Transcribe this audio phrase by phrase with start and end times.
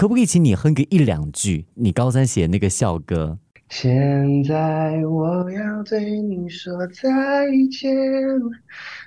[0.00, 1.66] 可不可以请你哼个一两句？
[1.74, 3.36] 你高三写那个校歌。
[3.68, 7.10] 现在我要对你说再
[7.70, 7.94] 见，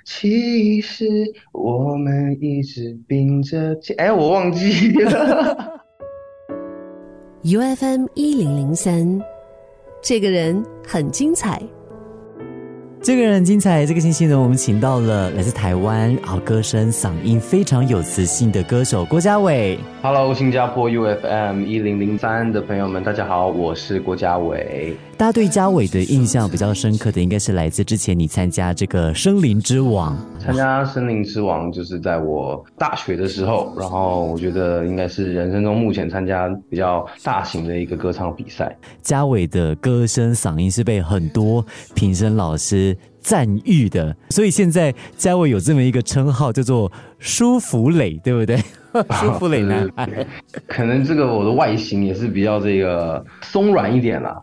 [0.04, 1.04] 其实
[1.50, 3.96] 我们一直并着肩。
[3.98, 5.82] 哎，我忘记了。
[7.42, 9.20] U F M 一零零三，
[10.00, 11.60] 这个人很精彩。
[13.02, 13.84] 这个人很精彩。
[13.84, 19.76] 这个星期呢，我们请到了来自台湾，好歌声嗓音非常有磁性的歌手郭家伟。
[20.06, 24.94] Hello，新加坡 UFM 一零零三的朋友们，大家好，我是郭家伟。
[25.16, 30.14] 大家对嘉伟的印象比较深刻的，应该是来自之前你参加这个《森林之王》。
[30.38, 38.76] 参加《森林之王》就是在我大学的时候，然后我觉得应该是人生中目前参加比较大型的一个歌唱比赛。
[39.00, 48.62] 嘉伟的歌声嗓音是被很多评审老师赞誉的，所以现在嘉伟有这么一个称号，叫做“舒服蕾”，对不对？
[49.20, 50.26] 舒服磊男孩，
[50.68, 54.40] 可能这个我的外形也是比较这个松软一点啦，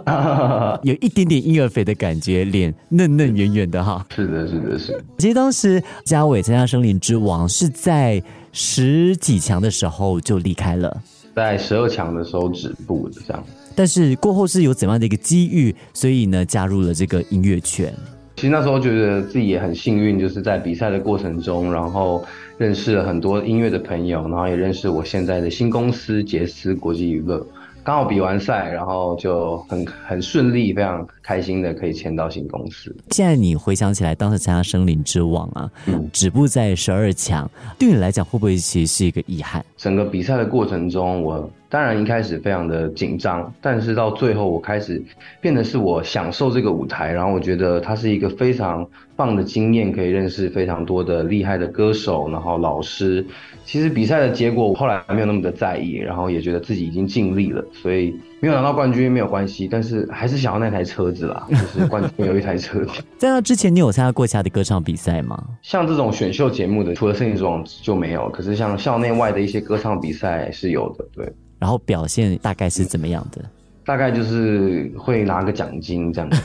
[0.82, 4.06] 有一点点婴儿肥的感觉，脸嫩嫩圆圆的哈。
[4.14, 5.04] 是的，是的，是。
[5.18, 11.02] 其实当时嘉伟参加《森林之王》是在十几强的时候就离开了，
[11.36, 13.44] 在十二强的时候止步的这样。
[13.74, 17.92] 但是过后是有怎样的一个机遇，所以呢加入了这个音乐圈。
[18.38, 22.24] 其实那时候觉得自己也很幸运，就是在比赛的过程中，然后
[22.56, 27.44] 认识了很多音乐的朋友，然后也认识我现在的新公司杰斯国际娱乐。
[27.82, 32.94] 刚好比完赛，然后就很很顺利，非常开心的可以签到新公司。
[33.10, 35.68] 现在你回想起来，当时参加《森林之王》啊，
[36.12, 39.64] 止步在十二强，对你来讲会不会其实是一个遗憾？
[39.76, 41.50] 整个比赛的过程中，我。
[41.70, 45.02] 当然一开始非常的紧张，但是到最后我开始
[45.40, 53.24] 变得是我享受这个舞台，然后我觉得它是一个非常棒的经验，可以认识非常多的厉害的歌手，然后老师。
[53.66, 63.02] 其实比赛的结果我后来没有那么的在意，然后也觉得自己已经尽力了，所以没有拿到冠军没有关系，但是还是想要那台车子啦，就是 冠军有一台车子。
[63.18, 65.38] 在那之前你有参加过其他的歌唱比赛吗？
[65.60, 71.30] 像这种选秀节目的，除了《圣王》就没有，可是像校内外的一些歌唱比赛是有的，对。
[71.58, 73.42] 然后表现大概是怎么样的？
[73.84, 76.42] 大概就是会拿个奖金这样子，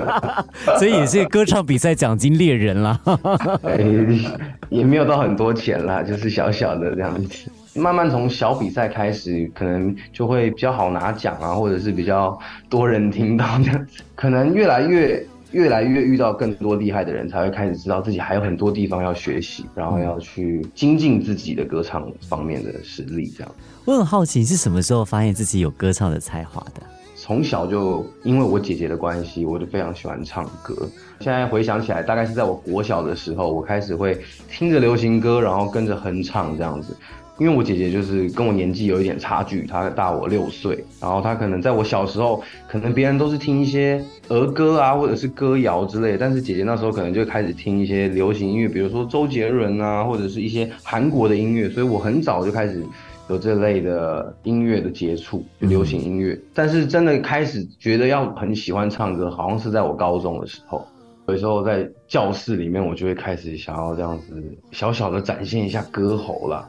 [0.78, 2.98] 所以也是歌唱比赛奖金猎人啦。
[4.70, 7.50] 也没有到很多钱啦，就是小小的这样子。
[7.74, 12.38] 慢慢从小比赛开始，可能就会比较好拿奖啊，或者是比较
[12.70, 14.02] 多人听到这样子。
[14.14, 23.54] 可能越来越越来越遇到更多厉害的人，才会开始知道自己还有很多地方要学习，然后要去精进自己的歌唱方面的实力这样。
[23.84, 26.82] 我很好奇，是什么时候发现自己有歌唱的才华的？
[27.14, 30.74] 从小就因为我姐姐的关系，我就非常喜欢唱歌。
[31.20, 34.18] 现在回想起来，大概是在我国小的时候，我开始会
[34.50, 36.96] 听着流行歌，然后跟着哼唱这样子。
[37.42, 52.82] 因为我姐姐就是跟我年纪有一点差距，她大我六岁，然后她可能在我小时候，可能别人都是听一些儿歌啊，或者是歌谣之类，但是姐姐那时候可能就开始听一些流行音乐，比如说周杰伦啊，或者是一些韩国的音乐，所以我很早就开始。
[53.28, 56.38] 有这类的音乐的接触，就流行音乐。
[56.52, 60.86] 但是真的开始觉得要很喜欢唱歌，好像是在我高中的时候。
[61.28, 64.42] 有时候在教室里面，我就会开始想要这样子
[64.72, 66.68] 小小的展现一下歌喉了。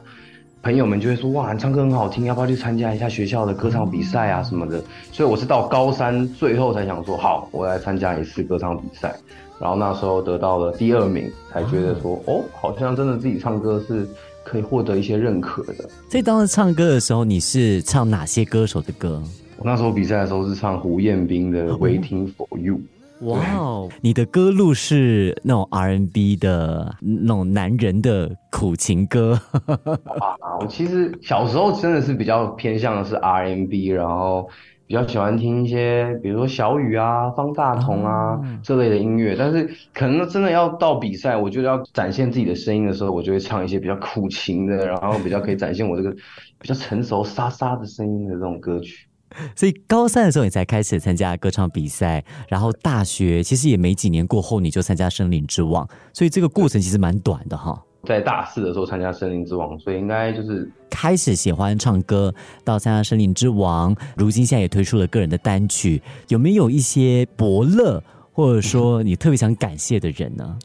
[0.64, 4.82] 朋友们就会说：“哇，你唱歌很好听，要不要去参加一下学校的歌唱比赛啊什么的？”
[5.12, 9.14] 所以我是到高三最后才想说：“好，我来参加一次歌唱比赛。”
[9.60, 14.08] 然后那时候得到了第二名，才觉得说：“哦，好像真的自己唱歌是。”
[14.46, 15.88] 可以获得一些认可的。
[16.10, 19.22] 所以当时唱歌的时候，你是唱哪些歌手的歌？
[19.56, 22.74] 我那时候比赛的时候是唱胡彦斌的《Waiting for You》。
[23.24, 29.40] 哇哦，你的歌路是那种 RNB 的那种男人的苦情歌。
[29.66, 34.48] 啊，我其实小时候真的是比较偏向的是 RNB，然后。
[34.86, 46.14] 比较喜欢听一些，比如说小雨啊、方大同啊这类的音乐，但是可能真的要到比赛，我觉得要展现自己的声音的时候，我就会唱一些比较苦情的，然后比较可以展现我这个
[46.58, 49.08] 比较成熟、沙沙的声音的这种歌曲。
[49.56, 57.82] 所以高三的时候你才开始参加歌唱比赛，然后大学其实也没几年过后你就参加《森林之王》，所以这个过程其实蛮短的哈。
[58.06, 62.32] 在大四的时候参加《森林之王》，所以应该就是开始喜欢唱歌，
[62.62, 66.02] 到参加《森林之王》，如今现在也推出了个人的单曲。
[66.28, 70.58] 有没有一些伯乐，或者说你特别想感谢的人呢？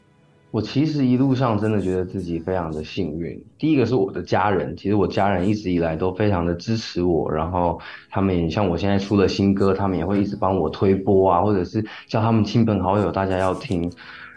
[0.50, 3.40] 我其实一路上真的觉得自己非常的幸运。
[3.56, 7.80] 第一个是我的家人，其实我家人一直以来都非常的支持我，然后
[8.10, 13.90] 他们也像我现在出了新歌，他们也会一直帮我推播啊，或者是叫他们亲朋好友大家要听。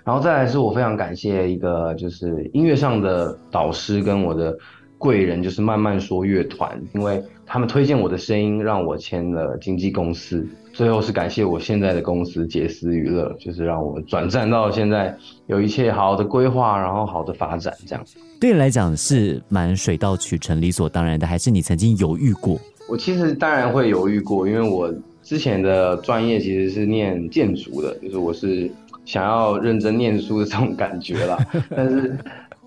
[0.03, 4.55] 然后再来是我非常感谢一个就是音乐上的导师跟我的
[5.03, 10.47] 贵人就是慢慢说乐团，因为他们推荐我的声音，让我签了经纪公司。
[10.71, 15.13] 最后是感谢我现在的公司杰斯娱乐，就是让我转战到现在
[15.47, 18.01] 有一切好的规划，然后好的发展这样。
[18.39, 22.57] 对你来讲是蛮水到渠成、理所当然的，还是你曾经犹豫过？
[22.87, 24.89] 我其实当然会犹豫过，因为我
[25.21, 28.71] 之前的专业其实是念建筑的，就是我是
[29.03, 31.37] 想要认真念书的这种感觉啦。
[31.75, 32.17] 但是。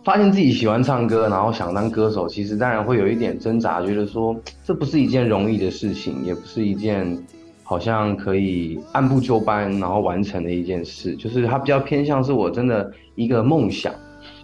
[0.06, 7.20] 发现自己喜欢唱歌，然后想当歌手，其实当然会有一点挣扎，觉得说这不是一件容易的事情，也不是一件
[7.64, 13.92] 好像可以按部就班然后完成的一件事，就是它比较偏向是我真的一个梦想，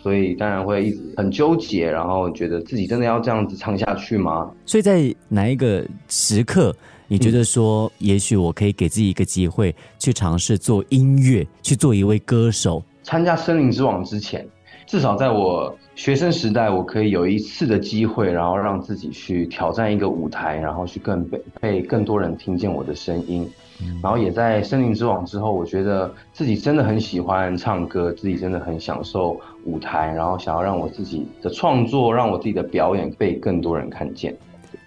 [0.03, 4.51] 所以当然会一直很纠结，然后觉得自己真的要这样子唱下去吗？
[4.67, 6.75] 所以在哪一个时刻，
[7.07, 12.83] 你觉得说，也许我可以给自己一个机会，去尝试做音乐，去做一位歌手？
[13.05, 14.45] 参加《森林之王》之前。
[14.87, 23.49] 至少在我学生时代，我可以有一次的机会，然后让自己去挑战一个舞台，然后去更被被更多人听见我的声音。
[24.01, 34.37] 然后也在森林之王之后，我觉得自己真的很喜欢唱歌，自己真的很享受舞台，然后想要让我自己的创作，让我自己的表演被更多人看见。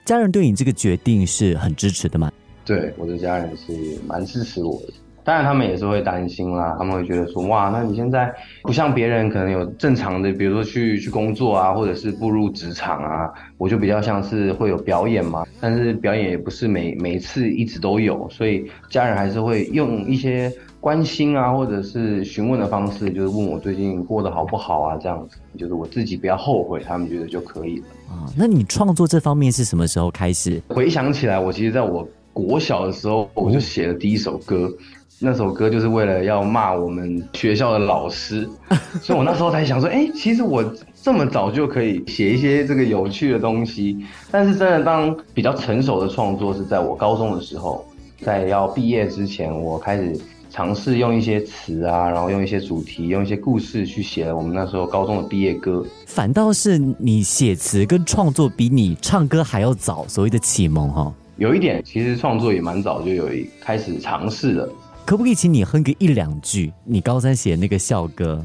[0.06, 2.32] 家人对你这个决定是很支持的吗？
[2.64, 3.74] 对，我的家人是
[4.08, 4.94] 蛮支持我的。
[5.26, 6.76] 当然，他们也是会担心啦。
[6.78, 8.32] 他们会觉得说，哇，那你现在
[8.62, 13.34] 不像别人，可能有正常的，比如说去去工作啊，或者是步入职场啊。
[13.58, 27.86] 我就比较像是会有表演嘛，但是表演也不是每每次一直都有，所以家人还是会用一些关心啊，或者是询问的方式，就是问我最近过得好不好啊，这样子，就是我自己不要后悔，他们觉得就可以了。
[28.10, 30.62] 啊，那你创作这方面是什么时候开始？
[30.68, 34.70] 回想起来，我其实在我国小的时候，我就写了第一首歌。
[35.18, 38.48] 那首歌就是为了要骂我们学校的老师，
[39.02, 40.62] 所以我那时候才想说，哎，其实我
[41.02, 43.98] 这么早就可以写一些这个有趣的东西。
[44.30, 47.86] 但是真的当比较成熟的创作是在我高中的时候，
[48.20, 55.82] 在要毕业之前，我开始尝试用一些词啊，然后用一些主题，用一些故事去写了我们那时候高中的毕业歌。
[56.06, 61.14] 反倒是你写词跟创作比你唱歌还要早，所谓的启蒙哈。
[61.38, 64.70] 有一点，其实创作也蛮早就有一开始尝试了。
[65.06, 66.72] 可不可以请你哼个一两句？
[66.84, 68.44] 你高三写那个校歌，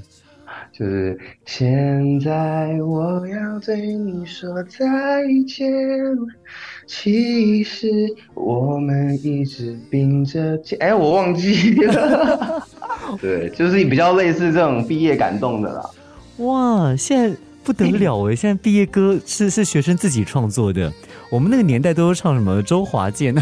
[0.72, 4.78] 就是现在我要对你说再
[5.46, 5.72] 见。
[6.86, 7.88] 其实
[8.34, 10.76] 我们一直并着肩。
[10.80, 12.66] 哎，我忘记了。
[13.22, 15.90] 对，就是比较类似这种毕业感动的啦。
[16.38, 17.36] 哇，现在
[17.70, 18.34] 不得了哎！
[18.34, 20.92] 现在毕业歌是是学生自己创作的。
[21.30, 23.32] 我们那个年代都是唱什么周华健，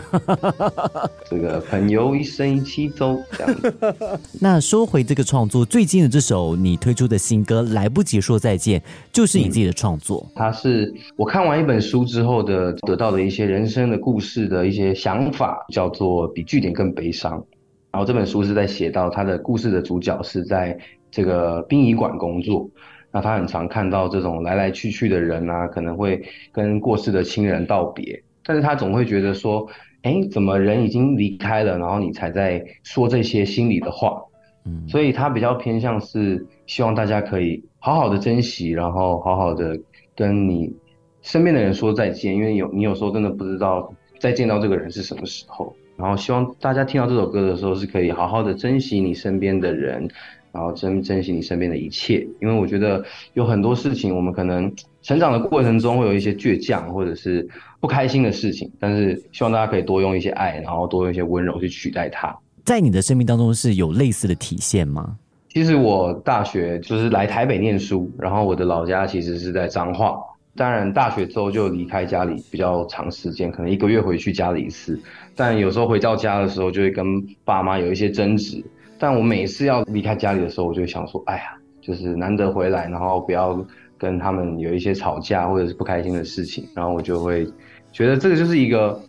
[1.30, 3.74] 这个朋友一生一起走这样子。
[4.38, 8.78] 那说回这个创作，最近的这首你推出的新歌《来不及说再见》，
[9.10, 10.26] 就是你自己的创作。
[10.34, 17.42] 它是我看完一本书之后的得到的一些人生的故事的一些想法，叫做比句点更悲伤。
[17.90, 20.78] 然后这本书是在写到他的故事的主角是在
[21.10, 22.68] 这个殡仪馆工作。
[23.18, 26.22] 那他很常看到这种来来去去的人啊，可能会
[26.52, 29.66] 跟过世的亲人道别，但是他总会觉得说，
[30.02, 34.22] 哎，怎么人已经离开了，然后你才在说这些心里的话，
[34.64, 39.76] 嗯，所以他比较偏向是希望大家可以好好的珍惜，然后好好的
[40.14, 40.72] 跟你
[41.20, 50.08] 身边的人说再见，因为有你有时候真的不知道再见到这个人是什么时候，然后希望大家听到这首歌的时候是可以好好的珍惜你身边的人。
[50.52, 57.48] 然后珍珍惜你身边的一切，因为我觉得有很多事情，我们可能成长的过程中会有一些倔强或者是
[57.80, 62.36] 不开心的事情，但是希望大家可以多用一些爱，然后多用一些温柔去取代它。
[62.64, 65.16] 在你的生命当中是有类似的体现吗？
[65.48, 70.18] 其实我大学就是来台北念书，然后我的老家其实是在彰化。
[70.54, 75.00] 当然大学之后就离开家里比较长时间，可能一个月回去家里一次，
[75.36, 77.04] 但有时候回到家的时候就会跟
[77.44, 78.62] 爸妈有一些争执。
[78.98, 83.64] 但我每次要离开家里的时候，我就想说，哎呀，就是难得回来，然后不要
[83.96, 87.46] 跟他们有一些吵架或者是不开心的事情，然后我就会
[87.92, 89.00] 觉得这个就是一个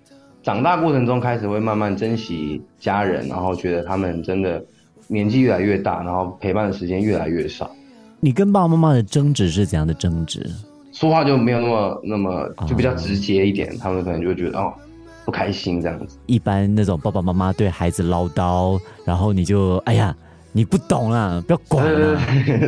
[0.43, 4.63] 长大过程中开始会慢慢珍惜家人，然后觉得他们真的
[5.07, 7.69] 年纪越来越大，然后陪伴的时间越来越少。
[8.19, 10.45] 你跟爸爸妈妈的争执是怎样的争执？
[10.91, 14.73] 说话就没有那么那么就比较直接一点，他们可能就会觉得哦。
[15.29, 20.15] 不开心这样子，一般那种爸爸妈妈对孩子唠叨，然后你就哎呀，
[20.51, 22.19] 你不懂啊，不要管 了，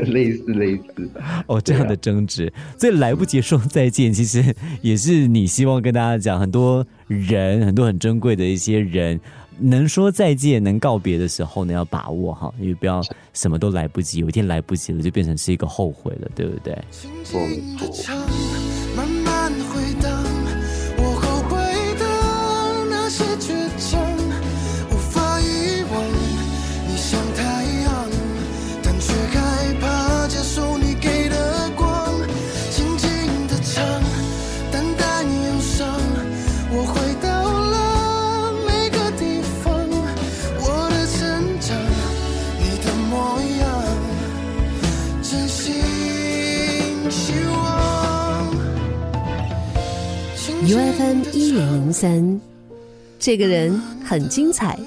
[0.05, 1.09] 类似类似
[1.47, 9.19] 哦这样的争执，所以来不及说再见，其实也是你希望跟大家讲，很多人很多很珍贵的一些人，
[9.57, 13.01] 能说再见能告别的时候呢，要把握哈，因为不要
[13.33, 16.77] 什么都来不及，有一天来不及了，就变成是一个后悔了，对不对？
[17.23, 17.39] 错
[17.91, 18.13] 错。
[50.65, 52.39] U F M 一零零三，
[53.19, 54.79] 这个人很精彩。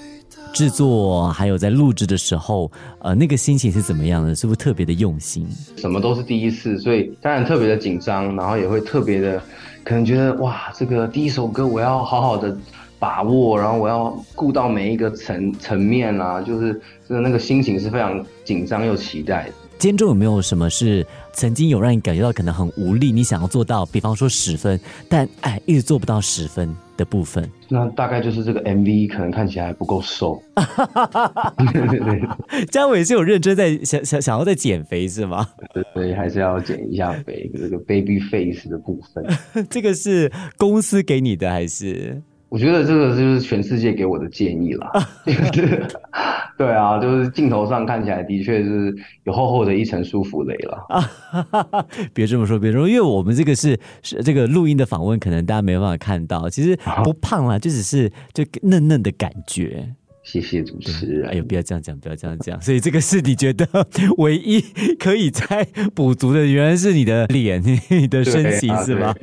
[0.54, 4.35] 制作还有在录制的时候，呃，那个心情是怎么样的？
[4.35, 5.47] 是不是特别的用心？
[5.76, 9.43] 什么都是第一次，所以当然特别的紧张，然后也会特别的，
[9.85, 12.57] 可能觉得哇，这个第一首歌我要好好的
[12.99, 16.73] 把握，然后我要顾到每一个层层面啊，就是
[17.07, 19.52] 真的那个心情是非常紧张又期待的。
[19.78, 27.50] 今中有没有什么是曾经有让你感觉到可能很无力，你想要做到，比方说十分，但哎一直做不到十分的部分？
[27.69, 30.40] 那大概就是这个 MV 可能看起来不够瘦。
[31.73, 35.47] 对对对，嘉伟是有认真在想想想要在减肥是吗？
[35.93, 39.66] 所以还是要减一下肥，这个 baby face 的部分。
[39.69, 42.23] 这个是公司给你的还是？
[42.54, 44.92] 我觉得这个就是全世界给我的建议啦。
[46.56, 48.94] 对啊，就是镜头上看起来的确是
[49.25, 51.84] 有厚厚的一层舒服雷了啊！
[52.14, 56.49] 别这么说，别这么说，因为我们这个是是这个录音的访问，可能大家没办法看到。
[56.49, 59.92] 其实不胖啦，就只是就嫩嫩的感觉。
[60.25, 61.31] 谢谢主持人。
[61.31, 62.61] 哎呦，不要这样讲，不要这样讲。
[62.61, 63.66] 所以这个是你觉得
[64.16, 64.61] 唯一
[64.99, 65.64] 可以再
[65.95, 69.14] 补足的，原来是你的脸、你的身形，是吗？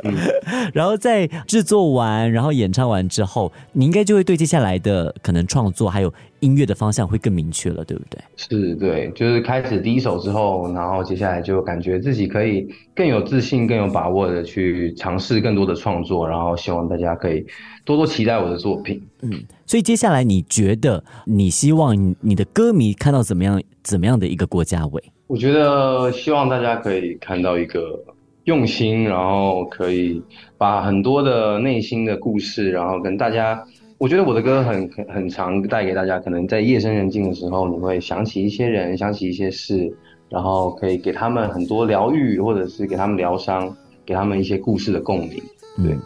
[0.74, 8.20] 然后在制作完，然后演唱完之后，你应该就会对接下来的可能创作还有音乐的方向会更明确了，对不对？
[8.36, 17.44] 是，对，就是开始第一首之后，然后接下来就感觉自己可以更有自信、更有把握的去尝试更多的创作，然后希望大家可以
[17.84, 19.02] 多多期待我的作品。
[19.22, 25.00] 嗯，所以接下来你觉得你希望你的歌迷看到怎么样怎么样的一个郭家伟？
[25.28, 28.02] 我觉得希望大家可以看到一个
[28.46, 30.20] 用心，然后可以
[30.58, 33.64] 把很多的内心的故事，然后跟大家。
[33.98, 39.88] 我觉得我的歌很很很常带给大家，可能在夜深人静的时候，你会想起一些人，想起一些事，
[40.28, 43.72] 然后可以给他们很多疗愈，或者是给他们疗伤，
[44.04, 45.40] 给他们一些故事的共鸣，
[45.76, 45.96] 对。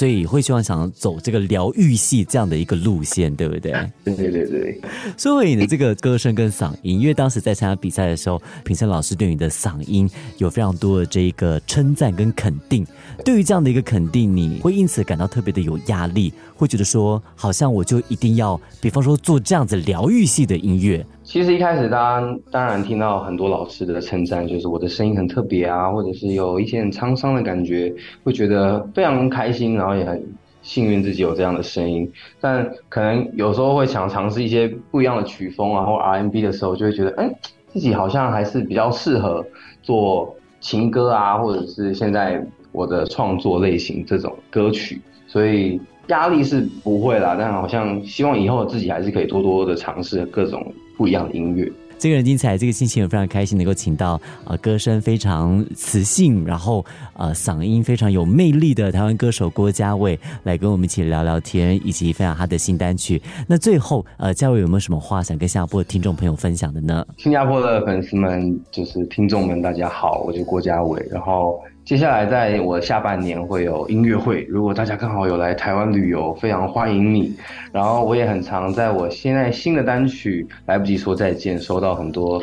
[0.00, 3.70] 所以会希望想走这个疗愈系这样的一个路线，对不对？
[4.02, 4.80] 对对对对。
[5.18, 12.82] 说回你的这个歌声跟嗓音，因为当时在参加比赛的时候，评审老师对你的嗓音有非常多的这一个称赞跟肯定。
[13.26, 21.04] 对于这样的一个肯定，你会因此感到特别的有压力，会觉得说，好像我就一定要，比方说做这样子疗愈系的音乐。
[21.30, 27.94] 其实一开始，大家当然听到很多老师的称赞，就是我的声音很特别啊，或者是有一些很沧桑的感觉，
[28.24, 30.20] 会觉得非常开心，然后也很
[30.60, 32.10] 幸运自己有这样的声音。
[32.40, 37.32] 但可能有时候会想尝试一些不一样的曲风啊，或 R&B 的时候，就会觉得，哎，
[37.68, 39.46] 自己好像还是比较适合
[39.82, 47.36] 做情歌啊，或者是现在我的创作类型这种歌曲，所以压力是不会啦。
[47.38, 50.60] 但好像希望以后自己还是可以多多的尝试各种。
[51.00, 51.66] 不一样的音乐，
[51.98, 63.18] 这个人精彩，这个心情也非常开心，能够请到呃歌声非常磁性，然后呃嗓音非常有魅力的台湾歌手郭嘉伟来跟我们一起聊聊天，以及分享他的新单曲。
[63.48, 67.06] 那最后呃，嘉伟有没有什么话想跟新加坡的听众朋友分享的呢？
[67.16, 71.58] 新加坡的粉丝们，就是听众们，大家好，我是郭嘉伟，然后。
[71.90, 77.34] 接下来在我下半年会有音乐会，如果大家刚好有来台湾旅游，非常欢迎你。
[77.72, 82.40] 然后我也很常在我现在新的单曲《来不及说再见》收到很多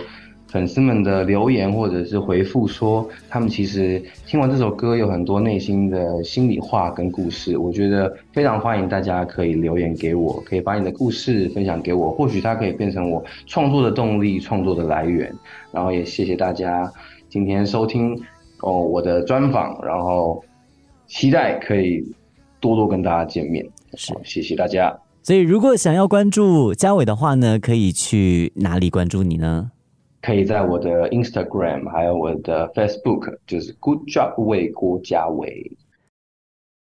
[0.49, 7.57] 粉丝们的留言或者是回复，说他们其实听完这首歌有很多内心的心里话跟故事。
[7.57, 15.33] 我觉得非常欢迎大家可以留言给我，可以把你的故事分享给我，或许它可以变成我创作的动力、创作的来源。
[15.71, 16.91] 然后也谢谢大家
[17.29, 18.21] 今天收听。
[18.61, 20.43] 哦，我的专访，然后
[21.07, 22.03] 期待可以
[22.59, 23.65] 多多跟大家见面。
[23.93, 24.95] 是，谢谢大家。
[25.23, 29.71] 所以，如果想要关注嘉伟的话呢，可以去哪里关注你呢？
[30.21, 35.71] 可以在我的 Instagram，还有我的 Facebook，就是 Good Job 为郭嘉伟。